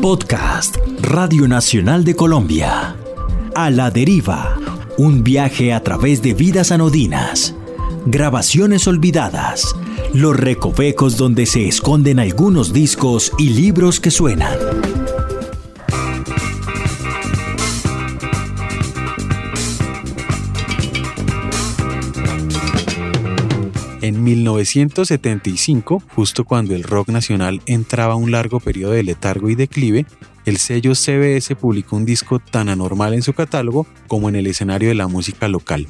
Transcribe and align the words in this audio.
Podcast 0.00 0.76
Radio 1.00 1.48
Nacional 1.48 2.04
de 2.04 2.14
Colombia. 2.14 2.96
A 3.54 3.70
la 3.70 3.90
deriva. 3.90 4.56
Un 4.98 5.24
viaje 5.24 5.72
a 5.72 5.82
través 5.82 6.22
de 6.22 6.34
vidas 6.34 6.72
anodinas. 6.72 7.54
Grabaciones 8.06 8.86
olvidadas. 8.86 9.74
Los 10.14 10.36
recovecos 10.36 11.16
donde 11.16 11.46
se 11.46 11.68
esconden 11.68 12.18
algunos 12.18 12.72
discos 12.72 13.32
y 13.38 13.50
libros 13.50 14.00
que 14.00 14.10
suenan. 14.10 14.58
En 24.20 24.24
1975, 24.24 26.02
justo 26.14 26.44
cuando 26.44 26.74
el 26.74 26.82
rock 26.82 27.08
nacional 27.08 27.62
entraba 27.64 28.12
a 28.12 28.16
un 28.16 28.30
largo 28.30 28.60
periodo 28.60 28.92
de 28.92 29.02
letargo 29.02 29.48
y 29.48 29.54
declive, 29.54 30.04
el 30.44 30.58
sello 30.58 30.94
CBS 30.94 31.56
publicó 31.56 31.96
un 31.96 32.04
disco 32.04 32.38
tan 32.38 32.68
anormal 32.68 33.14
en 33.14 33.22
su 33.22 33.32
catálogo 33.32 33.86
como 34.08 34.28
en 34.28 34.36
el 34.36 34.46
escenario 34.46 34.90
de 34.90 34.94
la 34.94 35.08
música 35.08 35.48
local. 35.48 35.86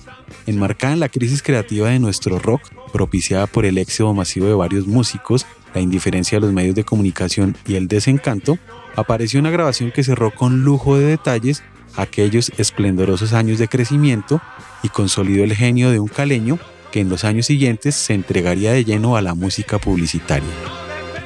Enmarcada 0.47 0.93
en 0.93 1.01
la 1.01 1.09
crisis 1.09 1.43
creativa 1.43 1.89
de 1.89 1.99
nuestro 1.99 2.39
rock, 2.39 2.63
propiciada 2.93 3.49
por 3.49 3.67
el 3.67 3.79
éxito 3.79 4.15
masivo 4.15 4.47
de 4.47 4.55
varios 4.55 4.87
músicos, 4.87 5.45
la 5.75 5.81
indiferencia 5.81 6.39
de 6.39 6.47
los 6.47 6.55
medios 6.55 6.77
de 6.77 6.85
comunicación 6.85 7.57
y 7.67 7.75
el 7.75 7.89
desencanto, 7.89 8.59
apareció 8.95 9.41
una 9.41 9.51
grabación 9.51 9.91
que 9.91 10.05
cerró 10.05 10.33
con 10.33 10.63
lujo 10.63 10.97
de 10.97 11.07
detalles 11.07 11.65
aquellos 11.97 12.53
esplendorosos 12.59 13.33
años 13.33 13.59
de 13.59 13.67
crecimiento 13.67 14.41
y 14.85 14.89
consolidó 14.89 15.43
el 15.43 15.57
genio 15.57 15.91
de 15.91 15.99
un 15.99 16.07
caleño 16.07 16.61
que 16.91 17.01
en 17.01 17.09
los 17.09 17.25
años 17.25 17.47
siguientes 17.47 17.95
se 17.95 18.15
entregaría 18.15 18.73
de 18.73 18.85
lleno 18.85 19.17
a 19.17 19.23
la 19.23 19.35
música 19.35 19.79
publicitaria. 19.79 20.49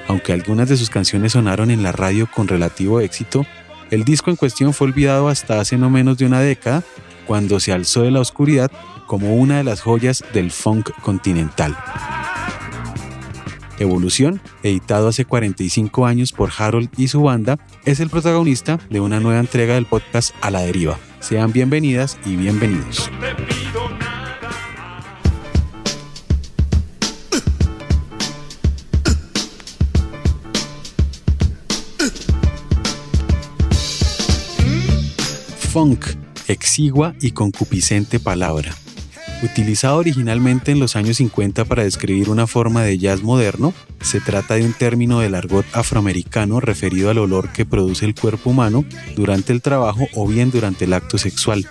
Aunque 0.09 0.33
algunas 0.33 0.69
de 0.69 0.77
sus 0.77 0.91
canciones 0.91 1.33
sonaron 1.33 1.71
en 1.71 1.83
la 1.83 1.93
radio 1.93 2.29
con 2.31 2.49
relativo 2.49 3.01
éxito, 3.01 3.47
el 3.91 4.05
disco 4.05 4.31
en 4.31 4.37
cuestión 4.37 4.75
fue 4.75 4.89
olvidado 4.89 5.29
hasta 5.29 5.61
hace 5.61 5.77
no 5.77 5.91
menos 5.91 6.19
de 6.19 6.27
una 6.27 6.41
década, 6.41 6.83
cuando 7.27 7.61
se 7.61 7.73
alzó 7.73 8.03
de 8.03 8.11
la 8.11 8.21
oscuridad 8.21 8.71
como 9.07 9.37
una 9.37 9.59
de 9.59 9.65
las 9.65 9.81
joyas 9.81 10.25
del 10.33 10.51
funk 10.51 10.91
continental. 11.01 11.77
Evolución, 13.79 14.41
editado 14.63 15.09
hace 15.09 15.25
45 15.25 16.07
años 16.07 16.33
por 16.33 16.51
Harold 16.57 16.91
y 16.97 17.09
su 17.09 17.23
banda, 17.23 17.59
es 17.85 18.01
el 18.01 18.09
protagonista 18.11 18.79
de 18.89 19.01
una 19.01 19.21
nueva 19.21 19.41
entrega 19.41 19.75
del 19.75 19.87
podcast 19.87 20.35
A 20.41 20.51
la 20.51 20.61
Deriva. 20.61 20.99
Sean 21.21 21.53
bienvenidas 21.53 22.19
y 22.25 22.37
bienvenidos. 22.37 23.11
Funk, 35.75 36.07
exigua 36.47 37.17
y 37.21 37.33
concupiscente 37.33 38.21
palabra. 38.21 38.73
Utilizado 39.43 39.97
originalmente 39.97 40.71
en 40.71 40.79
los 40.79 40.95
años 40.95 41.17
50 41.17 41.65
para 41.65 41.83
describir 41.83 42.31
una 42.31 42.47
forma 42.47 42.85
de 42.85 42.97
jazz 42.97 43.25
moderno, 43.25 43.75
se 44.01 44.21
trata 44.21 44.55
de 44.55 44.65
un 44.65 44.73
término 44.73 45.19
del 45.19 45.35
argot 45.35 45.67
afroamericano 45.73 46.61
referido 46.61 47.11
al 47.11 47.19
olor 47.19 47.49
que 47.49 47.67
produce 47.67 48.07
el 48.07 48.15
cuerpo 48.15 48.51
humano 48.51 48.85
durante 49.17 49.53
el 49.53 49.63
trabajo 49.63 50.07
o 50.15 50.29
bien 50.29 50.53
durante 50.53 50.85
el 50.85 50.93
acto 50.93 51.19
sexual. 51.19 51.69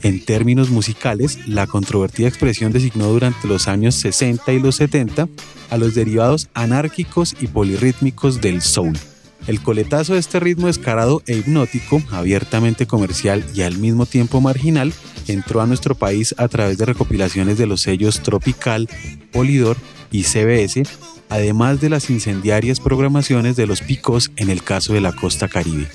En 0.00 0.24
términos 0.24 0.70
musicales, 0.70 1.46
la 1.46 1.66
controvertida 1.66 2.28
expresión 2.28 2.72
designó 2.72 3.08
durante 3.08 3.46
los 3.46 3.68
años 3.68 3.94
60 3.96 4.54
y 4.54 4.58
los 4.58 4.76
70 4.76 5.28
a 5.68 5.76
los 5.76 5.94
derivados 5.94 6.48
anárquicos 6.54 7.36
y 7.38 7.48
polirrítmicos 7.48 8.40
del 8.40 8.62
soul. 8.62 8.98
El 9.46 9.60
coletazo 9.60 10.14
de 10.14 10.20
este 10.20 10.40
ritmo 10.40 10.68
descarado 10.68 11.22
e 11.26 11.36
hipnótico, 11.36 12.02
abiertamente 12.10 12.86
comercial 12.86 13.44
y 13.54 13.62
al 13.62 13.76
mismo 13.76 14.06
tiempo 14.06 14.40
marginal, 14.40 14.92
entró 15.28 15.60
a 15.60 15.66
nuestro 15.66 15.94
país 15.94 16.34
a 16.38 16.48
través 16.48 16.78
de 16.78 16.86
recopilaciones 16.86 17.58
de 17.58 17.66
los 17.66 17.82
sellos 17.82 18.20
Tropical, 18.20 18.88
Polidor 19.32 19.76
y 20.10 20.22
CBS, 20.22 20.84
además 21.28 21.80
de 21.80 21.90
las 21.90 22.08
incendiarias 22.08 22.80
programaciones 22.80 23.56
de 23.56 23.66
los 23.66 23.82
picos 23.82 24.30
en 24.36 24.48
el 24.48 24.62
caso 24.62 24.94
de 24.94 25.00
la 25.02 25.12
costa 25.12 25.48
caribe. 25.48 25.88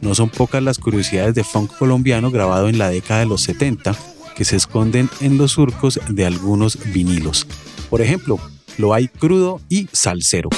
No 0.00 0.14
son 0.14 0.30
pocas 0.30 0.62
las 0.62 0.78
curiosidades 0.78 1.34
de 1.34 1.44
funk 1.44 1.76
colombiano 1.76 2.30
grabado 2.30 2.68
en 2.68 2.78
la 2.78 2.88
década 2.88 3.20
de 3.20 3.26
los 3.26 3.42
70 3.42 3.94
que 4.36 4.44
se 4.44 4.56
esconden 4.56 5.10
en 5.20 5.38
los 5.38 5.52
surcos 5.52 6.00
de 6.08 6.26
algunos 6.26 6.78
vinilos. 6.92 7.46
Por 7.90 8.00
ejemplo, 8.00 8.38
lo 8.78 8.94
hay 8.94 9.08
crudo 9.08 9.60
y 9.68 9.88
salsero. 9.92 10.50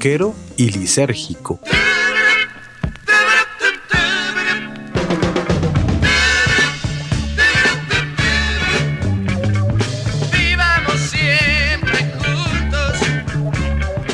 Rockero 0.00 0.34
y 0.56 0.70
lisérgico. 0.70 1.60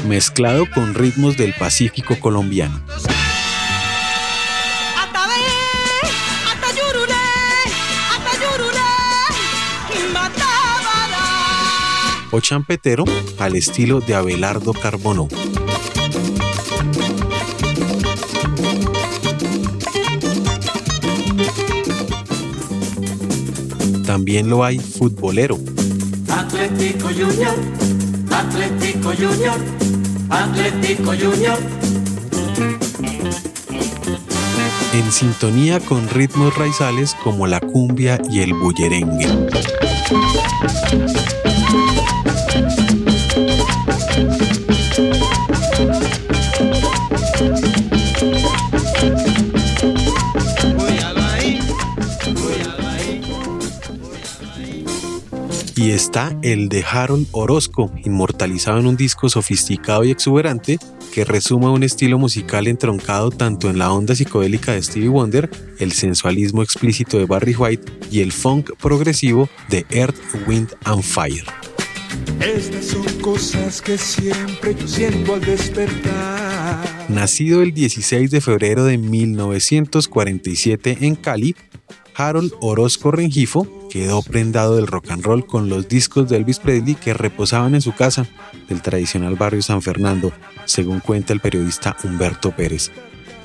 Mezclado 0.09 0.69
con 0.75 0.93
ritmos 0.95 1.37
del 1.37 1.55
Pacífico 1.55 2.19
colombiano. 2.19 2.83
o 12.33 12.41
champetero 12.41 13.05
al 13.39 13.55
estilo 13.55 14.01
de 14.01 14.15
Abelardo 14.17 14.73
Carbono. 14.73 15.29
También 24.07 24.49
lo 24.49 24.65
hay 24.65 24.79
futbolero. 24.79 25.59
Atlético 26.29 27.09
Junior, 27.09 27.55
Atlético 28.31 29.11
Junior, 29.11 29.59
Atlético 30.31 31.11
Junior. 31.11 31.59
En 34.95 35.13
sintonía 35.13 35.81
con 35.81 36.09
ritmos 36.09 36.57
raizales 36.57 37.17
como 37.25 37.49
la 37.49 37.61
cumbia 37.61 38.23
y 38.31 38.41
el 38.41 38.55
bullerengue. 38.55 39.27
Está 56.17 56.35
el 56.41 56.71
de 56.71 56.83
Harold 56.83 57.27
Orozco, 57.33 57.93
inmortalizado 58.03 58.79
en 58.79 58.87
un 58.87 58.97
disco 58.97 59.29
sofisticado 59.29 60.03
y 60.03 60.11
exuberante 60.11 60.79
que 61.13 61.27
resuma 61.27 61.71
un 61.71 61.83
estilo 61.83 62.19
musical 62.19 62.69
entroncado 62.69 63.31
tanto 63.31 63.69
en 63.69 63.79
la 63.79 63.93
onda 63.93 64.15
psicodélica 64.15 64.73
de 64.73 64.83
Stevie 64.83 65.11
Wonder, 65.11 65.51
el 65.79 65.93
sensualismo 65.93 66.63
explícito 66.63 67.19
de 67.19 67.27
Barry 67.27 67.55
White 67.55 67.93
y 68.11 68.21
el 68.21 68.33
funk 68.33 68.71
progresivo 68.81 69.51
de 69.69 69.85
Earth, 69.91 70.17
Wind 70.47 70.71
and 70.85 71.03
Fire. 71.03 71.45
Estas 72.41 72.87
son 72.87 73.05
cosas 73.21 73.83
que 73.83 73.99
siempre 73.99 74.75
yo 74.75 74.89
siento 74.89 75.35
al 75.35 75.43
despertar. 75.43 77.11
Nacido 77.11 77.61
el 77.61 77.75
16 77.75 78.31
de 78.31 78.41
febrero 78.41 78.87
de 78.87 78.97
1947 78.97 80.97
en 81.03 81.15
Cali, 81.15 81.55
Harold 82.17 82.53
Orozco 82.61 83.11
Rengifo 83.11 83.67
quedó 83.91 84.23
prendado 84.23 84.77
del 84.77 84.87
rock 84.87 85.11
and 85.11 85.23
roll 85.23 85.47
con 85.47 85.69
los 85.69 85.87
discos 85.87 86.29
de 86.29 86.39
Elvis 86.39 86.61
Presley 86.61 86.95
que 86.95 87.13
reposaban 87.13 87.75
en 87.75 87.83
su 87.83 87.93
casa 87.95 88.27
del 88.69 88.81
tradicional 88.81 89.35
barrio 89.35 89.61
San 89.61 89.83
Fernando, 89.83 90.33
según 90.65 91.01
cuenta 91.01 91.35
el 91.35 91.41
periodista 91.41 91.95
Humberto 92.05 92.53
Pérez. 92.53 92.91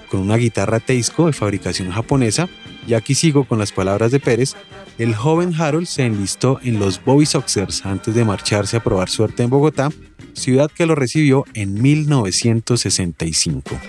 Con 0.09 0.21
una 0.21 0.37
guitarra 0.37 0.79
Teisco 0.79 1.25
de 1.27 1.33
fabricación 1.33 1.91
japonesa, 1.91 2.47
y 2.87 2.93
aquí 2.93 3.13
sigo 3.13 3.43
con 3.45 3.59
las 3.59 3.71
palabras 3.71 4.11
de 4.11 4.19
Pérez, 4.19 4.55
el 4.97 5.15
joven 5.15 5.53
Harold 5.57 5.87
se 5.87 6.05
enlistó 6.05 6.59
en 6.63 6.79
los 6.79 7.03
Bobby 7.03 7.25
Soxers 7.25 7.85
antes 7.85 8.15
de 8.15 8.25
marcharse 8.25 8.77
a 8.77 8.83
probar 8.83 9.09
suerte 9.09 9.43
en 9.43 9.49
Bogotá, 9.49 9.89
ciudad 10.33 10.71
que 10.73 10.85
lo 10.85 10.95
recibió 10.95 11.45
en 11.53 11.81
1965. 11.81 13.79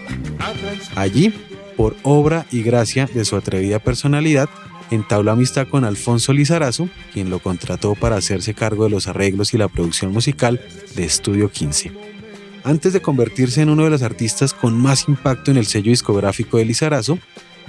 Allí, 0.96 1.32
por 1.76 1.96
obra 2.02 2.46
y 2.50 2.62
gracia 2.62 3.08
de 3.12 3.24
su 3.24 3.36
atrevida 3.36 3.78
personalidad, 3.78 4.48
entabló 4.94 5.30
amistad 5.30 5.68
con 5.68 5.84
Alfonso 5.84 6.32
Lizarazo, 6.32 6.88
quien 7.12 7.30
lo 7.30 7.38
contrató 7.38 7.94
para 7.94 8.16
hacerse 8.16 8.54
cargo 8.54 8.84
de 8.84 8.90
los 8.90 9.08
arreglos 9.08 9.54
y 9.54 9.58
la 9.58 9.68
producción 9.68 10.12
musical 10.12 10.60
de 10.94 11.04
Estudio 11.04 11.50
15. 11.50 11.92
Antes 12.64 12.92
de 12.92 13.02
convertirse 13.02 13.62
en 13.62 13.70
uno 13.70 13.84
de 13.84 13.90
los 13.90 14.02
artistas 14.02 14.54
con 14.54 14.80
más 14.80 15.08
impacto 15.08 15.50
en 15.50 15.56
el 15.56 15.66
sello 15.66 15.90
discográfico 15.90 16.58
de 16.58 16.64
Lizarazo, 16.64 17.18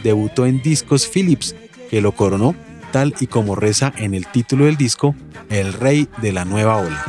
debutó 0.04 0.46
en 0.46 0.62
Discos 0.62 1.08
Philips, 1.08 1.56
que 1.90 2.02
lo 2.02 2.12
coronó, 2.12 2.56
tal 2.92 3.16
y 3.20 3.28
como 3.28 3.56
reza 3.56 3.92
en 3.98 4.14
el 4.14 4.28
título 4.28 4.66
del 4.66 4.78
disco, 4.78 5.16
El 5.50 5.74
Rey 5.74 6.08
de 6.22 6.32
la 6.32 6.46
Nueva 6.46 6.78
Ola. 6.78 7.04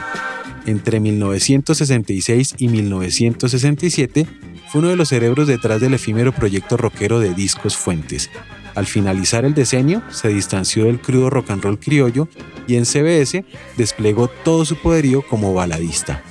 Entre 0.66 0.98
1966 0.98 2.54
y 2.58 2.68
1967 2.68 4.26
fue 4.70 4.80
uno 4.80 4.88
de 4.88 4.96
los 4.96 5.10
cerebros 5.10 5.46
detrás 5.46 5.80
del 5.80 5.94
efímero 5.94 6.32
proyecto 6.32 6.78
rockero 6.78 7.20
de 7.20 7.34
Discos 7.34 7.76
Fuentes. 7.76 8.30
Al 8.74 8.86
finalizar 8.86 9.44
el 9.44 9.54
decenio, 9.54 10.02
se 10.10 10.28
distanció 10.28 10.86
del 10.86 11.00
crudo 11.00 11.30
rock 11.30 11.50
and 11.50 11.62
roll 11.62 11.78
criollo 11.78 12.28
y 12.66 12.76
en 12.76 12.86
CBS 12.86 13.44
desplegó 13.76 14.28
todo 14.28 14.64
su 14.64 14.76
poderío 14.76 15.22
como 15.22 15.54
baladista. 15.54 16.22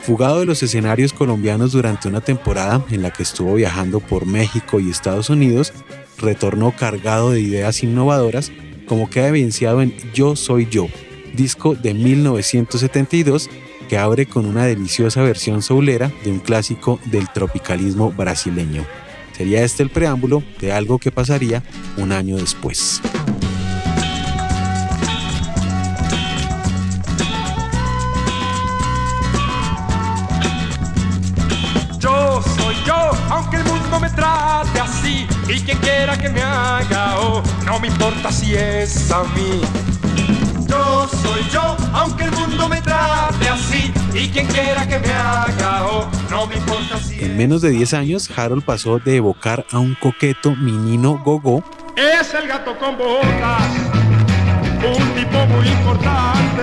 Fugado 0.00 0.40
de 0.40 0.46
los 0.46 0.62
escenarios 0.64 1.12
colombianos 1.12 1.72
durante 1.72 2.08
una 2.08 2.20
temporada 2.20 2.84
en 2.90 3.02
la 3.02 3.12
que 3.12 3.22
estuvo 3.22 3.54
viajando 3.54 4.00
por 4.00 4.26
México 4.26 4.80
y 4.80 4.90
Estados 4.90 5.30
Unidos, 5.30 5.72
retornó 6.18 6.74
cargado 6.76 7.30
de 7.30 7.40
ideas 7.40 7.84
innovadoras, 7.84 8.50
como 8.86 9.08
queda 9.08 9.28
evidenciado 9.28 9.80
en 9.80 9.94
Yo 10.12 10.34
Soy 10.34 10.66
Yo, 10.68 10.88
disco 11.34 11.76
de 11.76 11.94
1972 11.94 13.48
que 13.88 13.98
abre 13.98 14.26
con 14.26 14.46
una 14.46 14.64
deliciosa 14.64 15.22
versión 15.22 15.62
soulera 15.62 16.10
de 16.24 16.30
un 16.30 16.38
clásico 16.40 16.98
del 17.04 17.28
tropicalismo 17.28 18.10
brasileño. 18.10 18.86
Sería 19.32 19.62
este 19.62 19.82
el 19.82 19.90
preámbulo 19.90 20.42
de 20.60 20.72
algo 20.72 20.98
que 20.98 21.10
pasaría 21.10 21.62
un 21.96 22.12
año 22.12 22.36
después. 22.36 23.00
aunque 33.30 33.56
el 33.56 33.64
mundo 33.64 34.00
me 34.00 34.10
trate 34.10 34.80
así. 34.80 35.26
Y 35.48 35.60
quien 35.60 35.78
quiera 35.78 36.16
que 36.16 36.28
me 36.28 36.42
haga, 36.42 37.18
oh, 37.20 37.42
no 37.64 37.80
me 37.80 37.88
importa 37.88 38.30
si 38.30 38.54
es 38.54 39.10
a 39.10 39.24
mí. 39.24 39.91
Quien 44.32 44.46
quiera 44.46 44.86
que 44.88 44.98
me 44.98 45.12
haga, 45.12 45.86
oh, 45.86 46.10
no 46.30 46.46
me 46.46 46.56
importa 46.56 46.98
si. 46.98 47.22
En 47.22 47.36
menos 47.36 47.62
de 47.62 47.70
10 47.70 47.94
años, 47.94 48.30
Harold 48.36 48.64
pasó 48.64 48.98
de 48.98 49.16
evocar 49.16 49.66
a 49.70 49.78
un 49.78 49.94
coqueto 49.94 50.54
menino 50.56 51.20
gogo. 51.24 51.62
Es 51.96 52.32
el 52.34 52.48
gato 52.48 52.76
con 52.78 52.96
botas, 52.96 53.68
un 54.82 55.14
tipo 55.14 55.46
muy 55.46 55.68
importante. 55.68 56.62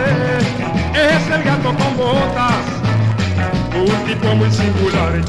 Es 0.93 1.31
el 1.31 1.43
gato 1.43 1.75
con 1.75 1.97
botas 1.97 2.79
un 3.75 4.05
tipo 4.05 4.35
muy 4.35 4.51
singular. 4.51 5.21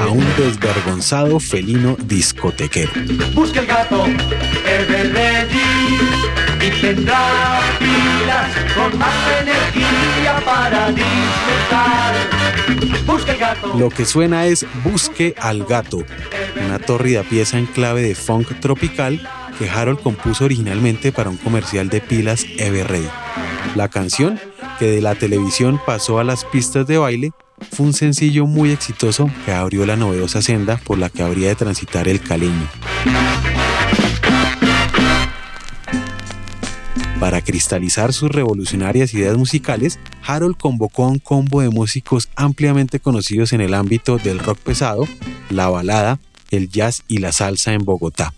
A 0.00 0.08
un 0.08 0.26
desvergonzado 0.36 1.40
felino 1.40 1.96
discotequero. 2.04 2.92
Busca 3.34 3.60
el 3.60 3.66
gato, 3.66 4.06
y 6.62 6.70
tendrá 6.80 7.60
pilas 7.78 8.50
con 8.74 8.98
más 8.98 9.14
energía 9.40 10.42
para 10.44 10.92
disfrutar. 10.92 11.19
Lo 13.78 13.88
que 13.90 14.04
suena 14.04 14.46
es 14.46 14.66
Busque 14.84 15.34
al 15.38 15.64
gato, 15.64 16.04
una 16.64 16.78
tórrida 16.78 17.22
pieza 17.22 17.58
en 17.58 17.66
clave 17.66 18.02
de 18.02 18.14
funk 18.14 18.60
tropical 18.60 19.20
que 19.58 19.68
Harold 19.68 20.00
compuso 20.00 20.44
originalmente 20.44 21.12
para 21.12 21.30
un 21.30 21.36
comercial 21.36 21.88
de 21.88 22.00
pilas 22.00 22.46
Everready. 22.58 23.08
La 23.74 23.88
canción, 23.88 24.40
que 24.78 24.86
de 24.86 25.02
la 25.02 25.14
televisión 25.14 25.80
pasó 25.84 26.18
a 26.18 26.24
las 26.24 26.44
pistas 26.44 26.86
de 26.86 26.98
baile, 26.98 27.32
fue 27.72 27.86
un 27.86 27.92
sencillo 27.92 28.46
muy 28.46 28.70
exitoso 28.70 29.30
que 29.44 29.52
abrió 29.52 29.84
la 29.84 29.96
novedosa 29.96 30.40
senda 30.40 30.78
por 30.78 30.98
la 30.98 31.10
que 31.10 31.22
habría 31.22 31.48
de 31.48 31.56
transitar 31.56 32.08
el 32.08 32.20
caleño. 32.20 32.68
Para 37.20 37.42
cristalizar 37.42 38.14
sus 38.14 38.30
revolucionarias 38.30 39.12
ideas 39.12 39.36
musicales, 39.36 39.98
Harold 40.26 40.56
convocó 40.56 41.04
a 41.04 41.08
un 41.08 41.18
combo 41.18 41.60
de 41.60 41.68
músicos 41.68 42.30
ampliamente 42.34 42.98
conocidos 42.98 43.52
en 43.52 43.60
el 43.60 43.74
ámbito 43.74 44.16
del 44.16 44.38
rock 44.38 44.58
pesado, 44.58 45.06
la 45.50 45.68
balada, 45.68 46.18
el 46.50 46.70
jazz 46.70 47.02
y 47.08 47.18
la 47.18 47.32
salsa 47.32 47.74
en 47.74 47.84
Bogotá. 47.84 48.32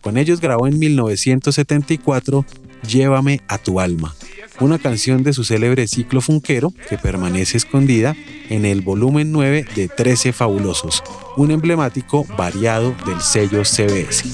Con 0.00 0.16
ellos 0.16 0.40
grabó 0.40 0.66
en 0.66 0.78
1974 0.78 2.46
Llévame 2.88 3.42
a 3.48 3.58
tu 3.58 3.78
alma, 3.78 4.14
una 4.60 4.78
canción 4.78 5.22
de 5.22 5.34
su 5.34 5.44
célebre 5.44 5.86
ciclo 5.86 6.20
funquero 6.20 6.72
que 6.88 6.98
permanece 6.98 7.58
escondida 7.58 8.16
en 8.48 8.64
el 8.64 8.80
volumen 8.80 9.30
9 9.30 9.66
de 9.76 9.88
13 9.88 10.32
Fabulosos, 10.32 11.04
un 11.36 11.50
emblemático 11.50 12.24
variado 12.36 12.96
del 13.06 13.20
sello 13.20 13.62
CBS. 13.64 14.24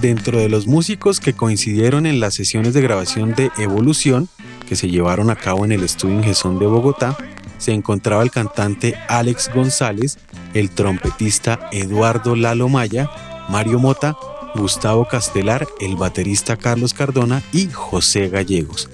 Dentro 0.00 0.38
de 0.38 0.48
los 0.48 0.66
músicos 0.66 1.20
que 1.20 1.34
coincidieron 1.34 2.06
en 2.06 2.20
las 2.20 2.34
sesiones 2.34 2.72
de 2.72 2.80
grabación 2.80 3.34
de 3.34 3.50
Evolución, 3.58 4.28
que 4.66 4.74
se 4.74 4.88
llevaron 4.88 5.28
a 5.28 5.36
cabo 5.36 5.66
en 5.66 5.72
el 5.72 5.82
estudio 5.82 6.16
Ingesón 6.16 6.58
de 6.58 6.66
Bogotá, 6.66 7.18
se 7.58 7.72
encontraba 7.72 8.22
el 8.22 8.30
cantante 8.30 8.96
Alex 9.08 9.50
González, 9.54 10.18
el 10.54 10.70
trompetista 10.70 11.68
Eduardo 11.70 12.34
Lalo 12.34 12.70
Maya, 12.70 13.10
Mario 13.50 13.78
Mota 13.78 14.16
Gustavo 14.54 15.06
Castelar, 15.06 15.66
el 15.80 15.96
baterista 15.96 16.56
Carlos 16.56 16.94
Cardona 16.94 17.42
y 17.52 17.68
José 17.70 18.28
Gallegos. 18.28 18.88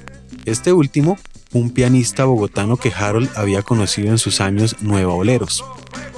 Este 0.44 0.72
último, 0.72 1.18
un 1.52 1.70
pianista 1.70 2.24
bogotano 2.24 2.76
que 2.76 2.92
Harold 2.92 3.30
había 3.36 3.62
conocido 3.62 4.08
en 4.08 4.18
sus 4.18 4.40
años 4.40 4.76
nueva 4.80 5.14
oleros. 5.14 5.64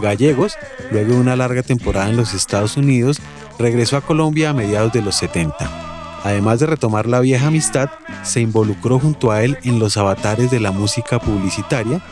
Gallegos, 0.00 0.54
luego 0.90 1.14
de 1.14 1.20
una 1.20 1.36
larga 1.36 1.62
temporada 1.62 2.08
en 2.08 2.16
los 2.16 2.34
Estados 2.34 2.76
Unidos, 2.76 3.20
regresó 3.58 3.96
a 3.96 4.00
Colombia 4.00 4.50
a 4.50 4.54
mediados 4.54 4.92
de 4.92 5.02
los 5.02 5.16
70. 5.16 5.88
Además 6.24 6.60
de 6.60 6.66
retomar 6.66 7.06
la 7.06 7.20
vieja 7.20 7.46
amistad, 7.46 7.90
se 8.22 8.40
involucró 8.40 8.98
junto 8.98 9.30
a 9.30 9.42
él 9.42 9.58
en 9.62 9.78
los 9.78 9.96
avatares 9.96 10.50
de 10.50 10.60
la 10.60 10.72
música 10.72 11.18
publicitaria 11.18 12.02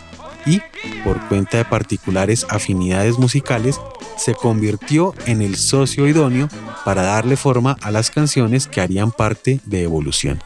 y, 0.47 0.61
por 1.03 1.21
cuenta 1.29 1.59
de 1.59 1.65
particulares 1.65 2.47
afinidades 2.49 3.19
musicales, 3.19 3.81
se 4.17 4.35
convirtió 4.35 5.15
en 5.27 5.43
el 5.43 5.57
socio 5.57 6.07
idóneo 6.07 6.49
para 6.85 7.03
darle 7.03 7.37
forma 7.37 7.77
a 7.83 7.91
las 7.91 8.11
canciones 8.11 8.67
que 8.67 8.81
harían 8.81 9.11
parte 9.11 9.61
de 9.65 9.83
Evolución. 9.83 10.39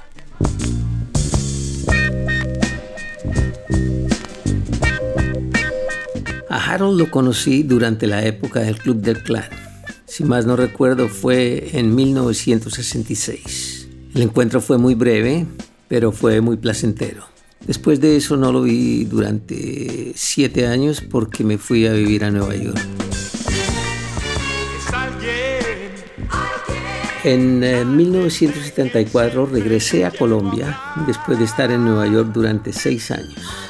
A 6.49 6.57
Harold 6.57 6.99
lo 6.99 7.11
conocí 7.11 7.63
durante 7.63 8.07
la 8.07 8.25
época 8.25 8.61
del 8.61 8.79
Club 8.79 8.97
del 8.97 9.23
Clan. 9.23 9.60
Si 10.21 10.27
más 10.27 10.45
no 10.45 10.55
recuerdo 10.55 11.09
fue 11.09 11.71
en 11.73 11.95
1966. 11.95 13.89
El 14.15 14.21
encuentro 14.21 14.61
fue 14.61 14.77
muy 14.77 14.95
breve, 14.95 15.47
pero 15.89 16.13
fue 16.13 16.43
muy 16.43 16.59
placentero. 16.59 17.25
Después 17.67 18.03
de 18.03 18.17
eso 18.17 18.37
no 18.37 18.53
lo 18.53 18.61
vi 18.61 19.05
durante 19.05 20.13
siete 20.15 20.67
años 20.67 21.01
porque 21.01 21.43
me 21.43 21.57
fui 21.57 21.87
a 21.87 21.95
vivir 21.95 22.25
a 22.25 22.31
Nueva 22.31 22.55
York. 22.55 22.79
En 27.25 27.97
1974 27.97 29.43
eh, 29.43 29.47
regresé 29.51 30.05
a 30.05 30.11
Colombia 30.11 30.79
después 31.07 31.39
de 31.39 31.47
estar 31.47 31.71
en 31.71 31.83
Nueva 31.83 32.07
York 32.07 32.29
durante 32.35 32.75
seis 32.75 33.11
años. 33.11 33.70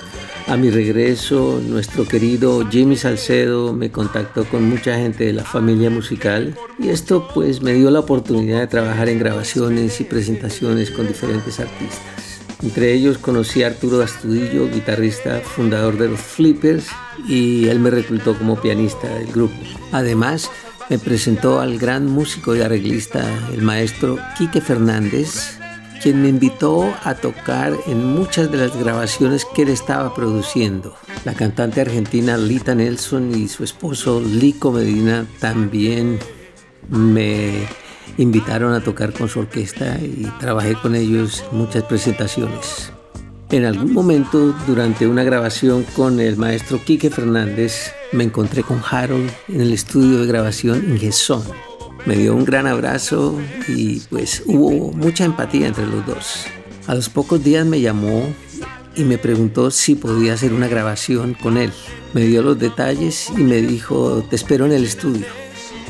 A 0.51 0.57
mi 0.57 0.69
regreso, 0.69 1.63
nuestro 1.65 2.09
querido 2.09 2.69
Jimmy 2.69 2.97
Salcedo 2.97 3.73
me 3.73 3.93
contactó 3.93 4.45
con 4.45 4.69
mucha 4.69 4.97
gente 4.97 5.27
de 5.27 5.33
la 5.33 5.45
familia 5.45 5.91
musical 5.91 6.57
y 6.77 6.89
esto 6.89 7.29
pues 7.33 7.63
me 7.63 7.73
dio 7.73 7.89
la 7.93 8.01
oportunidad 8.01 8.59
de 8.59 8.67
trabajar 8.67 9.09
en 9.09 9.21
grabaciones 9.21 10.01
y 10.01 10.05
presentaciones 10.05 10.91
con 10.91 11.07
diferentes 11.07 11.61
artistas. 11.61 12.41
Entre 12.65 12.93
ellos 12.93 13.19
conocí 13.19 13.63
a 13.63 13.69
Arturo 13.69 14.03
Astudillo, 14.03 14.69
guitarrista, 14.69 15.39
fundador 15.39 15.97
de 15.97 16.09
los 16.09 16.21
Flippers, 16.21 16.89
y 17.29 17.69
él 17.69 17.79
me 17.79 17.91
reclutó 17.91 18.37
como 18.37 18.61
pianista 18.61 19.07
del 19.07 19.31
grupo. 19.31 19.55
Además, 19.93 20.51
me 20.89 20.99
presentó 20.99 21.61
al 21.61 21.79
gran 21.79 22.07
músico 22.07 22.57
y 22.57 22.61
arreglista, 22.61 23.25
el 23.53 23.63
maestro 23.63 24.19
Quique 24.37 24.61
Fernández, 24.61 25.60
quien 26.03 26.23
me 26.23 26.29
invitó 26.29 26.93
a 27.05 27.15
tocar 27.15 27.75
en 27.87 28.05
muchas 28.05 28.51
de 28.51 28.59
las 28.59 28.77
grabaciones 28.77 29.47
que 29.55 29.63
él 29.63 29.69
estaba 29.69 30.15
produciendo. 30.15 30.97
La 31.25 31.35
cantante 31.35 31.81
argentina 31.81 32.37
Lita 32.37 32.75
Nelson 32.75 33.35
y 33.35 33.49
su 33.49 33.65
esposo 33.65 34.21
Lico 34.21 34.73
Medina 34.73 35.27
también 35.39 36.19
me 36.89 37.67
invitaron 38.19 38.73
a 38.75 38.81
tocar 38.81 39.13
con 39.13 39.29
su 39.29 39.41
orquesta 39.41 39.99
y 40.01 40.31
trabajé 40.41 40.75
con 40.75 40.95
ellos 40.95 41.45
muchas 41.53 41.85
presentaciones. 41.85 42.93
En 43.51 43.65
algún 43.65 43.93
momento, 43.93 44.55
durante 44.67 45.09
una 45.09 45.25
grabación 45.25 45.85
con 45.97 46.21
el 46.21 46.37
maestro 46.37 46.81
Quique 46.85 47.11
Fernández, 47.11 47.93
me 48.13 48.25
encontré 48.25 48.63
con 48.63 48.81
Harold 48.89 49.31
en 49.49 49.61
el 49.61 49.73
estudio 49.73 50.21
de 50.21 50.27
grabación 50.27 50.85
en 50.87 50.99
Gesson. 50.99 51.43
Me 52.07 52.17
dio 52.17 52.35
un 52.35 52.45
gran 52.45 52.67
abrazo 52.67 53.39
y 53.69 54.01
pues 54.11 54.43
hubo 54.47 54.93
mucha 54.93 55.25
empatía 55.25 55.67
entre 55.67 55.87
los 55.87 56.05
dos. 56.07 56.47
A 56.87 56.95
los 56.95 57.09
pocos 57.09 57.45
días 57.45 57.67
me 57.67 57.81
llamó 57.81 58.25
y 58.97 59.05
me 59.05 59.19
preguntó 59.19 59.71
si 59.71 59.95
podía 59.95 60.35
hacer 60.35 60.53
una 60.53 60.69
grabación 60.69 61.35
con 61.35 61.57
él. 61.57 61.73
Me 62.15 62.23
dio 62.23 62.43
los 62.43 62.59
detalles 62.59 63.31
y 63.37 63.43
me 63.43 63.61
dijo, 63.61 64.25
te 64.29 64.37
espero 64.37 64.67
en 64.67 64.73
el 64.73 64.85
estudio. 64.85 65.27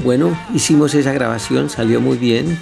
Bueno, 0.04 0.38
hicimos 0.54 0.94
esa 0.94 1.12
grabación, 1.12 1.70
salió 1.70 2.00
muy 2.00 2.16
bien. 2.16 2.58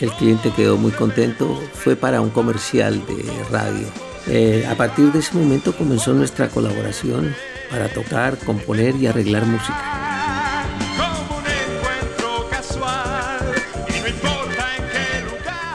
El 0.00 0.10
cliente 0.12 0.52
quedó 0.54 0.76
muy 0.76 0.92
contento. 0.92 1.60
Fue 1.74 1.96
para 1.96 2.20
un 2.20 2.30
comercial 2.30 3.02
de 3.06 3.24
radio. 3.50 3.86
Eh, 4.28 4.66
a 4.68 4.74
partir 4.76 5.12
de 5.12 5.20
ese 5.20 5.36
momento 5.36 5.76
comenzó 5.76 6.12
nuestra 6.12 6.48
colaboración 6.48 7.34
para 7.70 7.88
tocar, 7.88 8.38
componer 8.38 8.96
y 8.96 9.06
arreglar 9.06 9.46
música. 9.46 10.05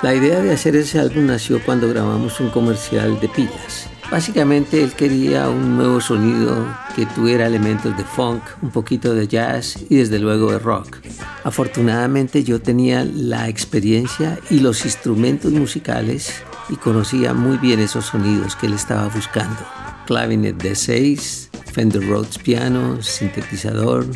La 0.01 0.15
idea 0.15 0.41
de 0.41 0.51
hacer 0.51 0.75
ese 0.75 0.99
álbum 0.99 1.27
nació 1.27 1.63
cuando 1.63 1.87
grabamos 1.87 2.39
un 2.39 2.49
comercial 2.49 3.19
de 3.19 3.29
pilas. 3.29 3.87
Básicamente 4.09 4.83
él 4.83 4.93
quería 4.93 5.47
un 5.47 5.77
nuevo 5.77 6.01
sonido 6.01 6.65
que 6.95 7.05
tuviera 7.05 7.45
elementos 7.45 7.95
de 7.95 8.03
funk, 8.03 8.41
un 8.63 8.71
poquito 8.71 9.13
de 9.13 9.27
jazz 9.27 9.77
y 9.89 9.97
desde 9.97 10.17
luego 10.17 10.51
de 10.51 10.57
rock. 10.57 10.97
Afortunadamente 11.43 12.43
yo 12.43 12.59
tenía 12.59 13.05
la 13.05 13.47
experiencia 13.47 14.39
y 14.49 14.59
los 14.59 14.85
instrumentos 14.85 15.51
musicales 15.51 16.41
y 16.69 16.77
conocía 16.77 17.35
muy 17.35 17.57
bien 17.57 17.79
esos 17.79 18.05
sonidos 18.05 18.55
que 18.55 18.65
él 18.65 18.73
estaba 18.73 19.07
buscando. 19.07 19.59
Clavinet 20.07 20.57
de 20.57 20.73
6, 20.73 21.51
Fender 21.71 22.07
Rhodes 22.09 22.39
piano, 22.39 23.03
sintetizador, 23.03 24.07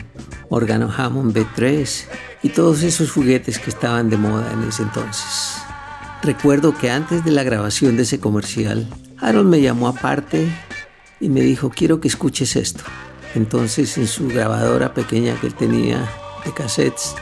órgano 0.50 0.92
Hammond 0.92 1.38
B3 1.38 2.06
y 2.42 2.50
todos 2.50 2.82
esos 2.82 3.12
juguetes 3.12 3.60
que 3.60 3.70
estaban 3.70 4.10
de 4.10 4.18
moda 4.18 4.52
en 4.52 4.68
ese 4.68 4.82
entonces. 4.82 5.62
Recuerdo 6.26 6.76
que 6.76 6.90
antes 6.90 7.24
de 7.24 7.30
la 7.30 7.44
grabación 7.44 7.98
de 7.98 8.02
ese 8.02 8.20
comercial, 8.20 8.90
Harold 9.20 9.48
me 9.48 9.62
llamó 9.62 9.88
aparte 9.88 10.50
y 11.20 11.30
me 11.30 11.42
dijo, 11.42 11.70
quiero 11.70 12.02
que 12.02 12.08
escuches 12.08 12.56
esto. 12.56 12.84
Entonces 13.36 13.96
en 14.00 14.08
su 14.08 14.28
grabadora 14.30 14.96
pequeña 14.96 15.40
que 15.40 15.46
él 15.46 15.54
tenía 15.54 16.10
de 16.44 16.52
cassettes, 16.52 17.14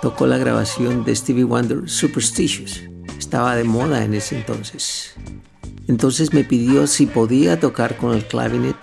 tocó 0.00 0.28
la 0.28 0.38
grabación 0.38 1.04
de 1.04 1.16
Stevie 1.16 1.42
Wonder 1.42 1.90
Superstitious. 1.90 2.82
Estaba 3.18 3.56
de 3.56 3.64
moda 3.64 4.04
en 4.04 4.14
ese 4.14 4.36
entonces. 4.36 5.14
Entonces 5.88 6.32
me 6.32 6.44
pidió 6.44 6.86
si 6.86 7.06
podía 7.06 7.58
tocar 7.58 7.96
con 7.96 8.14
el 8.14 8.24
clavinet 8.24 8.76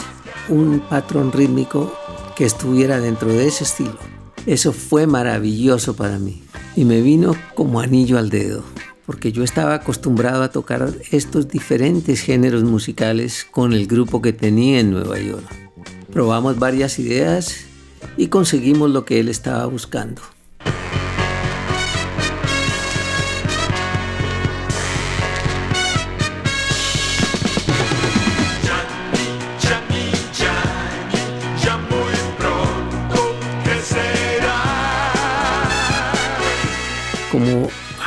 un 0.49 0.81
patrón 0.81 1.31
rítmico 1.31 1.97
que 2.35 2.43
estuviera 2.43 2.99
dentro 2.99 3.29
de 3.29 3.47
ese 3.47 3.63
estilo. 3.63 3.97
Eso 4.45 4.73
fue 4.73 5.07
maravilloso 5.07 5.95
para 5.95 6.19
mí 6.19 6.43
y 6.75 6.83
me 6.83 6.99
vino 6.99 7.37
como 7.55 7.79
anillo 7.79 8.17
al 8.17 8.29
dedo 8.29 8.65
porque 9.05 9.31
yo 9.31 9.43
estaba 9.43 9.75
acostumbrado 9.75 10.43
a 10.43 10.51
tocar 10.51 10.89
estos 11.11 11.47
diferentes 11.47 12.21
géneros 12.21 12.63
musicales 12.63 13.45
con 13.49 13.73
el 13.73 13.87
grupo 13.87 14.21
que 14.21 14.33
tenía 14.33 14.79
en 14.79 14.91
Nueva 14.91 15.19
York. 15.19 15.45
Probamos 16.11 16.59
varias 16.59 16.99
ideas 16.99 17.65
y 18.17 18.27
conseguimos 18.27 18.89
lo 18.91 19.05
que 19.05 19.19
él 19.19 19.29
estaba 19.29 19.65
buscando. 19.65 20.21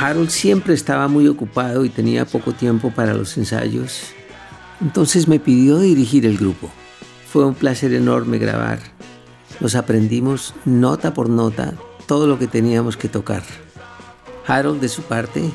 Harold 0.05 0.29
siempre 0.29 0.75
estaba 0.75 1.07
muy 1.07 1.27
ocupado 1.27 1.83
y 1.83 1.89
tenía 1.89 2.25
poco 2.25 2.51
tiempo 2.51 2.91
para 2.91 3.15
los 3.15 3.35
ensayos. 3.39 4.13
Entonces 4.79 5.27
me 5.27 5.39
pidió 5.39 5.79
dirigir 5.79 6.27
el 6.27 6.37
grupo. 6.37 6.69
Fue 7.27 7.43
un 7.43 7.55
placer 7.55 7.91
enorme 7.91 8.37
grabar. 8.37 8.77
Nos 9.59 9.73
aprendimos 9.73 10.53
nota 10.63 11.15
por 11.15 11.27
nota 11.27 11.73
todo 12.05 12.27
lo 12.27 12.37
que 12.37 12.45
teníamos 12.45 12.97
que 12.97 13.09
tocar. 13.09 13.41
Harold, 14.45 14.79
de 14.79 14.89
su 14.89 15.01
parte, 15.01 15.49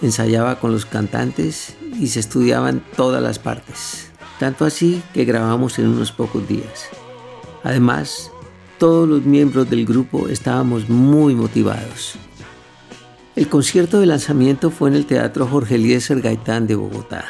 ensayaba 0.00 0.60
con 0.60 0.70
los 0.70 0.86
cantantes 0.86 1.74
y 1.98 2.06
se 2.06 2.20
estudiaban 2.20 2.84
todas 2.94 3.20
las 3.20 3.40
partes. 3.40 4.12
Tanto 4.38 4.64
así 4.64 5.02
que 5.12 5.24
grabamos 5.24 5.76
en 5.80 5.88
unos 5.88 6.12
pocos 6.12 6.46
días. 6.46 6.88
Además, 7.64 8.30
todos 8.78 9.08
los 9.08 9.24
miembros 9.24 9.68
del 9.68 9.84
grupo 9.84 10.28
estábamos 10.28 10.88
muy 10.88 11.34
motivados. 11.34 12.16
El 13.38 13.48
concierto 13.48 14.00
de 14.00 14.06
lanzamiento 14.06 14.68
fue 14.68 14.88
en 14.88 14.96
el 14.96 15.06
Teatro 15.06 15.46
Jorge 15.46 15.76
Eliezer 15.76 16.20
Gaitán 16.20 16.66
de 16.66 16.74
Bogotá. 16.74 17.24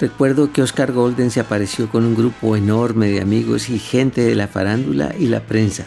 Recuerdo 0.00 0.52
que 0.52 0.62
Oscar 0.62 0.90
Golden 0.90 1.30
se 1.30 1.38
apareció 1.38 1.88
con 1.88 2.04
un 2.04 2.16
grupo 2.16 2.56
enorme 2.56 3.06
de 3.06 3.20
amigos 3.20 3.70
y 3.70 3.78
gente 3.78 4.22
de 4.22 4.34
la 4.34 4.48
farándula 4.48 5.14
y 5.16 5.28
la 5.28 5.46
prensa. 5.46 5.86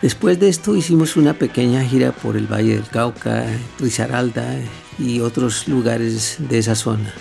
Después 0.00 0.40
de 0.40 0.48
esto 0.48 0.74
hicimos 0.74 1.18
una 1.18 1.34
pequeña 1.34 1.84
gira 1.84 2.12
por 2.12 2.34
el 2.34 2.50
Valle 2.50 2.76
del 2.76 2.88
Cauca, 2.88 3.44
Risaralda 3.78 4.56
y 4.98 5.20
otros 5.20 5.68
lugares 5.68 6.36
de 6.38 6.56
esa 6.56 6.74
zona. 6.74 7.12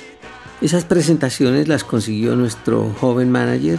Esas 0.61 0.85
presentaciones 0.85 1.67
las 1.67 1.83
consiguió 1.83 2.37
nuestro 2.37 2.95
joven 3.01 3.29
manager, 3.29 3.77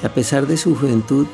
que 0.00 0.06
a 0.06 0.14
pesar 0.14 0.46
de 0.46 0.56
su 0.56 0.76
juventud 0.76 1.26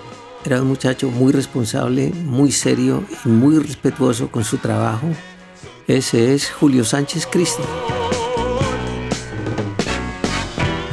era 0.47 0.63
un 0.63 0.69
muchacho 0.69 1.11
muy 1.11 1.31
responsable, 1.31 2.11
muy 2.25 2.53
serio 2.53 3.05
y 3.27 3.29
muy 3.29 3.59
respetuoso 3.59 4.31
con 4.31 4.45
su 4.45 4.57
trabajo 4.57 5.11
ese 5.89 6.35
es 6.35 6.51
Julio 6.51 6.85
Sánchez 6.85 7.27
Cristo. 7.27 7.63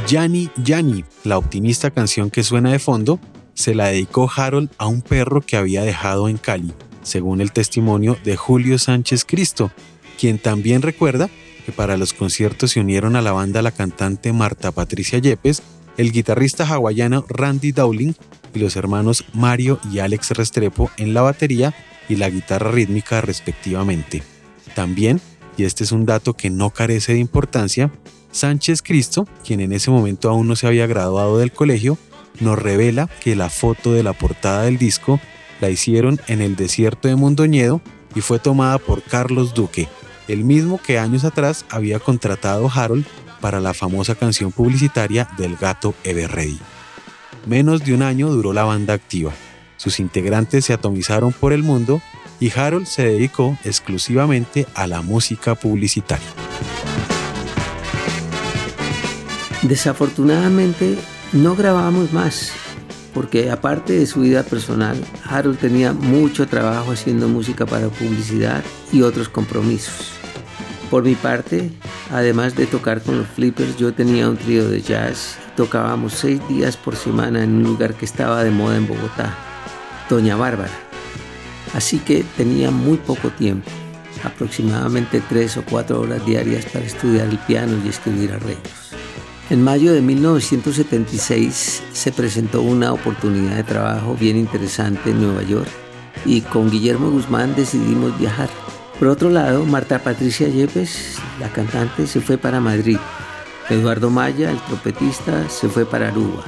Yani 0.08 0.48
Yani, 0.64 1.04
la 1.22 1.36
optimista 1.36 1.90
canción 1.90 2.30
que 2.30 2.42
suena 2.42 2.72
de 2.72 2.78
fondo, 2.78 3.20
se 3.52 3.74
la 3.74 3.88
dedicó 3.88 4.30
Harold 4.34 4.70
a 4.78 4.86
un 4.86 5.02
perro 5.02 5.42
que 5.42 5.58
había 5.58 5.82
dejado 5.82 6.30
en 6.30 6.38
Cali, 6.38 6.72
según 7.02 7.42
el 7.42 7.52
testimonio 7.52 8.16
de 8.24 8.36
Julio 8.36 8.78
Sánchez 8.78 9.26
Cristo, 9.26 9.70
quien 10.18 10.38
también 10.38 10.80
recuerda 10.80 11.28
que 11.66 11.72
para 11.72 11.98
los 11.98 12.14
conciertos 12.14 12.70
se 12.70 12.80
unieron 12.80 13.16
a 13.16 13.22
la 13.22 13.32
banda 13.32 13.60
la 13.60 13.72
cantante 13.72 14.32
Marta 14.32 14.72
Patricia 14.72 15.18
Yepes, 15.18 15.62
el 15.98 16.10
guitarrista 16.10 16.66
hawaiano 16.66 17.26
Randy 17.28 17.72
Dowling 17.72 18.14
y 18.54 18.60
los 18.60 18.76
hermanos 18.76 19.26
Mario 19.34 19.78
y 19.92 19.98
Alex 19.98 20.30
Restrepo 20.30 20.90
en 20.96 21.12
la 21.12 21.20
batería 21.20 21.74
y 22.08 22.16
la 22.16 22.30
guitarra 22.30 22.70
rítmica 22.70 23.20
respectivamente. 23.20 24.35
También, 24.76 25.22
y 25.56 25.64
este 25.64 25.84
es 25.84 25.90
un 25.90 26.04
dato 26.04 26.34
que 26.34 26.50
no 26.50 26.68
carece 26.68 27.14
de 27.14 27.18
importancia, 27.18 27.90
Sánchez 28.30 28.82
Cristo, 28.82 29.26
quien 29.42 29.60
en 29.60 29.72
ese 29.72 29.90
momento 29.90 30.28
aún 30.28 30.46
no 30.46 30.54
se 30.54 30.66
había 30.66 30.86
graduado 30.86 31.38
del 31.38 31.50
colegio, 31.50 31.96
nos 32.40 32.58
revela 32.58 33.08
que 33.20 33.34
la 33.36 33.48
foto 33.48 33.94
de 33.94 34.02
la 34.02 34.12
portada 34.12 34.64
del 34.64 34.76
disco 34.76 35.18
la 35.62 35.70
hicieron 35.70 36.20
en 36.28 36.42
el 36.42 36.56
desierto 36.56 37.08
de 37.08 37.16
Mondoñedo 37.16 37.80
y 38.14 38.20
fue 38.20 38.38
tomada 38.38 38.76
por 38.76 39.02
Carlos 39.02 39.54
Duque, 39.54 39.88
el 40.28 40.44
mismo 40.44 40.78
que 40.78 40.98
años 40.98 41.24
atrás 41.24 41.64
había 41.70 41.98
contratado 41.98 42.70
Harold 42.70 43.06
para 43.40 43.60
la 43.60 43.72
famosa 43.72 44.14
canción 44.14 44.52
publicitaria 44.52 45.26
del 45.38 45.56
gato 45.56 45.94
Everready. 46.04 46.60
Menos 47.46 47.82
de 47.82 47.94
un 47.94 48.02
año 48.02 48.28
duró 48.28 48.52
la 48.52 48.64
banda 48.64 48.92
activa. 48.92 49.32
Sus 49.78 50.00
integrantes 50.00 50.66
se 50.66 50.74
atomizaron 50.74 51.32
por 51.32 51.54
el 51.54 51.62
mundo 51.62 52.02
y 52.40 52.50
Harold 52.56 52.86
se 52.86 53.04
dedicó 53.04 53.56
exclusivamente 53.64 54.66
a 54.74 54.86
la 54.86 55.02
música 55.02 55.54
publicitaria. 55.54 56.26
Desafortunadamente 59.62 60.96
no 61.32 61.56
grabamos 61.56 62.12
más, 62.12 62.52
porque 63.12 63.50
aparte 63.50 63.94
de 63.94 64.06
su 64.06 64.20
vida 64.20 64.42
personal, 64.42 64.96
Harold 65.24 65.58
tenía 65.58 65.92
mucho 65.92 66.46
trabajo 66.46 66.92
haciendo 66.92 67.28
música 67.28 67.66
para 67.66 67.88
publicidad 67.88 68.62
y 68.92 69.02
otros 69.02 69.28
compromisos. 69.28 70.12
Por 70.90 71.02
mi 71.02 71.16
parte, 71.16 71.70
además 72.12 72.54
de 72.54 72.66
tocar 72.66 73.02
con 73.02 73.18
los 73.18 73.26
flippers, 73.26 73.76
yo 73.76 73.92
tenía 73.92 74.28
un 74.28 74.36
trío 74.36 74.68
de 74.68 74.80
jazz. 74.80 75.36
Tocábamos 75.56 76.12
seis 76.12 76.40
días 76.48 76.76
por 76.76 76.94
semana 76.94 77.42
en 77.42 77.54
un 77.54 77.62
lugar 77.64 77.94
que 77.94 78.04
estaba 78.04 78.44
de 78.44 78.50
moda 78.50 78.76
en 78.76 78.86
Bogotá, 78.86 79.36
Doña 80.08 80.36
Bárbara. 80.36 80.85
Así 81.74 81.98
que 81.98 82.24
tenía 82.36 82.70
muy 82.70 82.96
poco 82.96 83.30
tiempo, 83.30 83.70
aproximadamente 84.24 85.22
tres 85.28 85.56
o 85.56 85.64
cuatro 85.64 86.00
horas 86.00 86.24
diarias 86.24 86.64
para 86.66 86.84
estudiar 86.84 87.28
el 87.28 87.38
piano 87.38 87.76
y 87.84 87.88
escribir 87.88 88.32
arreglos. 88.32 88.86
En 89.48 89.62
mayo 89.62 89.92
de 89.92 90.02
1976 90.02 91.82
se 91.92 92.12
presentó 92.12 92.62
una 92.62 92.92
oportunidad 92.92 93.56
de 93.56 93.62
trabajo 93.62 94.16
bien 94.18 94.36
interesante 94.36 95.10
en 95.10 95.22
Nueva 95.22 95.42
York 95.44 95.68
y 96.24 96.40
con 96.40 96.68
Guillermo 96.68 97.10
Guzmán 97.10 97.54
decidimos 97.54 98.18
viajar. 98.18 98.48
Por 98.98 99.08
otro 99.08 99.30
lado, 99.30 99.64
Marta 99.64 100.00
Patricia 100.00 100.48
Yepes, 100.48 101.18
la 101.38 101.48
cantante, 101.50 102.06
se 102.06 102.20
fue 102.20 102.38
para 102.38 102.60
Madrid. 102.60 102.98
Eduardo 103.68 104.10
Maya, 104.10 104.50
el 104.50 104.58
trompetista, 104.62 105.48
se 105.48 105.68
fue 105.68 105.84
para 105.84 106.08
Aruba. 106.08 106.44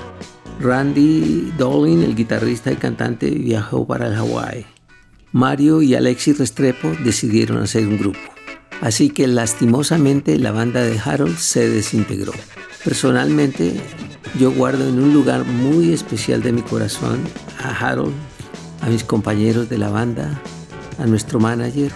Randy 0.59 1.53
Dolin, 1.57 2.03
el 2.03 2.17
guitarrista 2.17 2.73
y 2.73 2.77
cantante, 2.77 3.31
viajó 3.31 3.87
para 3.87 4.09
el 4.09 4.15
Hawái. 4.15 4.77
Mario 5.32 5.82
y 5.82 5.94
Alexis 5.94 6.38
Restrepo 6.38 6.90
decidieron 7.04 7.58
hacer 7.58 7.87
un 7.87 7.99
grupo. 7.99 8.18
Así 8.80 9.11
que 9.11 9.26
lastimosamente 9.26 10.38
la 10.38 10.52
banda 10.52 10.82
de 10.82 10.99
Harold 10.99 11.37
se 11.37 11.68
desintegró. 11.68 12.32
Personalmente, 12.82 13.75
yo 14.38 14.52
guardo 14.52 14.88
en 14.88 14.99
un 14.99 15.12
lugar 15.12 15.44
muy 15.44 15.92
especial 15.92 16.42
de 16.42 16.52
mi 16.52 16.62
corazón 16.62 17.20
a 17.62 17.70
Harold, 17.70 18.14
a 18.80 18.88
mis 18.88 19.04
compañeros 19.04 19.68
de 19.68 19.76
la 19.76 19.90
banda, 19.90 20.40
a 20.99 21.06
nuestro 21.06 21.40
manager 21.40 21.92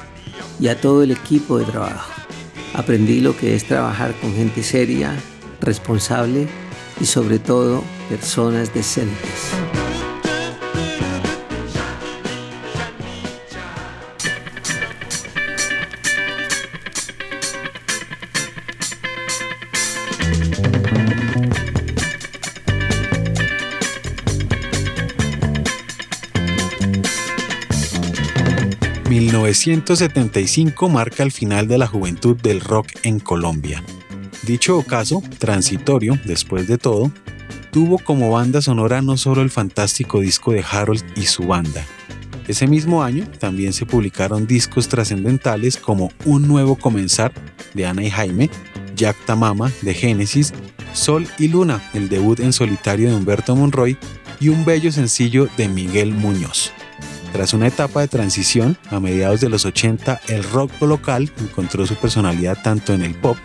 y 0.61 0.69
a 0.69 0.79
todo 0.79 1.03
el 1.03 1.13
equipo 1.13 1.59
de 1.59 1.65
trabajo. 1.65 2.13
Aprendí 2.75 3.21
lo 3.21 3.37
que 3.37 3.55
es 3.55 3.65
trabajar 3.65 4.15
con 4.21 4.35
gente 4.35 4.63
seria, 4.63 5.15
responsable 5.61 6.49
y 7.01 7.07
sobre 7.07 7.39
todo 7.39 7.83
personas 8.11 8.75
decentes. 8.75 9.62
1975 29.13 30.89
marca 30.89 31.23
el 31.23 31.33
final 31.33 31.69
de 31.69 31.77
la 31.77 31.87
juventud 31.87 32.35
del 32.35 32.63
rock 32.63 32.87
en 33.03 33.21
Colombia. 33.21 33.85
Dicho 34.45 34.79
ocaso, 34.79 35.23
transitorio 35.39 36.19
después 36.25 36.67
de 36.67 36.79
todo, 36.79 37.13
tuvo 37.73 37.99
como 37.99 38.31
banda 38.31 38.63
sonora 38.63 39.03
no 39.03 39.19
solo 39.19 39.43
el 39.43 39.51
fantástico 39.51 40.21
disco 40.21 40.53
de 40.53 40.65
Harold 40.67 41.05
y 41.15 41.27
su 41.27 41.43
banda. 41.43 41.85
Ese 42.49 42.67
mismo 42.67 43.03
año 43.03 43.27
también 43.39 43.75
se 43.75 43.85
publicaron 43.85 44.47
discos 44.47 44.89
trascendentales 44.89 45.77
como 45.77 46.11
Un 46.25 46.49
Nuevo 46.49 46.77
Comenzar 46.77 47.35
de 47.75 47.85
Ana 47.85 48.05
y 48.05 48.11
Jaime, 48.11 48.49
Jack 48.97 49.19
Tamama 49.27 49.71
de 49.83 49.93
Genesis, 49.93 50.55
Sol 50.95 51.29
y 51.39 51.49
Luna, 51.49 51.83
el 51.93 52.09
debut 52.09 52.41
en 52.41 52.55
solitario 52.55 53.11
de 53.11 53.17
Humberto 53.17 53.55
Monroy, 53.55 53.99
y 54.41 54.49
un 54.49 54.65
bello 54.65 54.91
sencillo 54.91 55.51
de 55.59 55.69
Miguel 55.69 56.15
Muñoz. 56.15 56.73
Tras 57.33 57.55
una 57.55 57.69
etapa 57.69 58.03
de 58.03 58.09
transición, 58.09 58.77
a 58.91 59.01
mediados 59.01 59.41
de 59.41 59.49
los 59.49 59.65
80, 59.65 60.21
el 60.29 60.45
rock 60.45 60.71
local 60.83 61.33
encontró 61.41 61.87
su 61.87 61.95
personalidad 61.95 62.59
tanto 62.63 62.93
en 62.93 63.03
el 63.03 63.15
pop, 63.15 63.39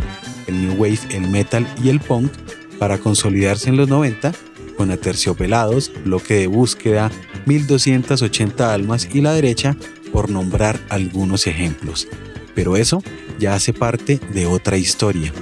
el 0.48 0.62
new 0.62 0.74
wave, 0.74 1.00
el 1.12 1.29
metal 1.29 1.65
y 1.82 1.89
el 1.89 2.01
punk, 2.01 2.32
para 2.79 2.98
consolidarse 2.98 3.70
en 3.70 3.77
los 3.77 3.88
90 3.88 4.34
con 4.75 4.91
Aterciopelados, 4.91 5.91
Bloque 6.03 6.36
de 6.36 6.48
Búsqueda, 6.48 7.10
1280 7.46 8.74
Almas 8.74 9.08
y 9.12 9.22
La 9.22 9.34
Derecha, 9.34 9.75
por 10.12 10.29
nombrar 10.29 10.79
algunos 10.89 11.48
ejemplos. 11.48 12.08
Pero 12.53 12.77
eso 12.77 13.01
ya 13.39 13.56
hace 13.56 13.74
parte 13.74 14.20
de 14.34 14.46
otra 14.46 14.77
historia. 14.77 15.34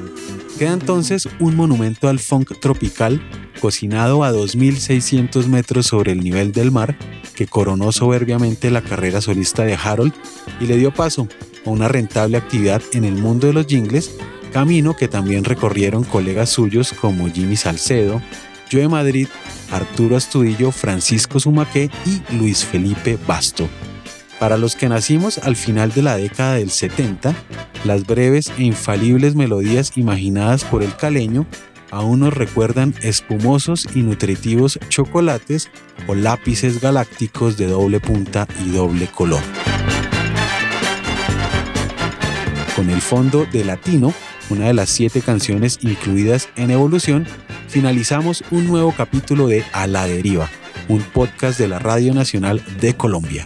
Queda 0.58 0.74
entonces 0.74 1.28
un 1.40 1.56
monumento 1.56 2.08
al 2.08 2.20
funk 2.20 2.60
tropical 2.62 3.22
cocinado 3.66 4.24
a 4.24 4.32
2.600 4.32 5.48
metros 5.48 5.88
sobre 5.88 6.12
el 6.12 6.24
nivel 6.24 6.52
del 6.52 6.70
mar 6.70 6.96
que 7.34 7.48
coronó 7.48 7.92
soberbiamente 7.92 8.70
la 8.70 8.84
carrera 8.84 9.22
solista 9.22 9.64
de 9.64 9.74
Harold 9.74 10.14
y 10.60 10.68
le 10.68 10.78
dio 10.78 10.94
paso 10.94 11.28
a 11.66 11.72
una 11.72 11.88
rentable 11.88 12.38
actividad 12.38 12.84
en 12.94 13.06
el 13.06 13.16
mundo 13.16 13.48
de 13.48 13.54
los 13.54 13.66
jingles, 13.66 14.12
camino 14.54 14.96
que 14.96 15.08
también 15.08 15.46
recorrieron 15.46 16.04
colegas 16.04 16.52
suyos 16.52 16.94
como 16.94 17.28
Jimmy 17.28 17.56
Salcedo, 17.56 18.22
Joe 18.72 18.88
Madrid, 18.88 19.28
Arturo 19.72 20.16
Astudillo, 20.16 20.72
Francisco 20.72 21.40
Sumaqué 21.40 21.90
y 22.06 22.36
Luis 22.36 22.64
Felipe 22.64 23.18
Basto. 23.26 23.68
Para 24.40 24.58
los 24.58 24.76
que 24.76 24.90
nacimos 24.90 25.40
al 25.40 25.56
final 25.56 25.92
de 25.92 26.04
la 26.04 26.18
década 26.18 26.54
del 26.54 26.70
70, 26.70 27.34
las 27.84 28.06
breves 28.06 28.52
e 28.60 28.64
infalibles 28.64 29.34
melodías 29.34 29.94
imaginadas 29.96 30.64
por 30.64 30.84
el 30.84 30.96
caleño 30.96 31.48
aún 31.96 32.20
nos 32.20 32.34
recuerdan 32.34 32.94
espumosos 33.02 33.88
y 33.96 34.02
nutritivos 34.02 34.78
chocolates 34.90 35.70
o 36.08 36.14
lápices 36.14 36.82
galácticos 36.82 37.56
de 37.56 37.68
doble 37.68 38.02
punta 38.02 38.48
y 38.66 38.72
doble 38.72 39.08
color. 39.08 39.42
Con 42.76 42.90
el 42.90 43.00
fondo 43.00 43.46
de 43.46 43.64
Latino, 43.64 44.14
una 44.50 44.66
de 44.68 44.74
las 44.74 44.90
siete 44.90 45.22
canciones 45.22 45.80
incluidas 45.82 46.50
en 46.58 46.70
Evolución, 46.72 47.26
finalizamos 47.70 48.44
un 48.52 48.68
nuevo 48.68 48.92
capítulo 48.92 49.48
de 49.48 49.64
A 49.72 49.88
la 49.88 50.06
Deriva, 50.06 50.50
un 50.90 51.00
podcast 51.00 51.58
de 51.58 51.70
la 51.70 51.80
Radio 51.80 52.14
Nacional 52.14 52.62
de 52.82 52.94
Colombia. 52.96 53.46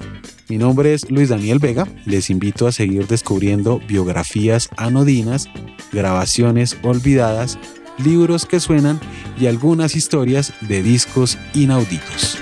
Mi 0.49 0.57
nombre 0.57 0.95
es 0.95 1.12
Luis 1.12 1.29
Daniel 1.29 1.59
Vega, 1.59 1.88
les 2.07 2.31
invito 2.31 2.65
a 2.65 2.71
seguir 2.71 3.05
descubriendo 3.05 3.79
biografías 3.88 4.69
anodinas, 4.75 5.47
grabaciones 5.91 6.77
olvidadas 6.81 7.59
libros 7.99 8.45
que 8.45 8.59
suenan 8.59 8.99
y 9.39 9.45
algunas 9.45 9.95
historias 9.95 10.53
de 10.62 10.81
discos 10.81 11.38
inauditos. 11.53 12.38